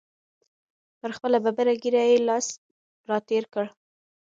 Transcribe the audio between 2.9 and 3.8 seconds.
را تېر کړ.